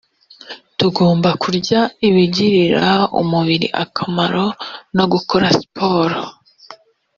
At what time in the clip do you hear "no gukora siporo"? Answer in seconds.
4.95-6.21